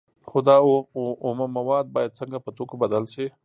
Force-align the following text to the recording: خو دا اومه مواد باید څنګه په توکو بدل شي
خو 0.29 0.37
دا 0.47 0.55
اومه 1.25 1.45
مواد 1.57 1.85
باید 1.95 2.15
څنګه 2.19 2.37
په 2.45 2.49
توکو 2.57 2.75
بدل 2.83 3.03
شي 3.13 3.25